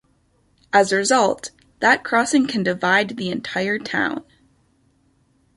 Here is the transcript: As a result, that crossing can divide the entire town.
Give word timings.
As 0.73 0.91
a 0.91 0.95
result, 0.95 1.51
that 1.79 2.03
crossing 2.03 2.47
can 2.47 2.63
divide 2.63 3.17
the 3.17 3.29
entire 3.29 3.77
town. 3.77 4.25